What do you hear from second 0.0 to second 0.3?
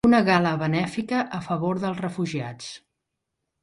Una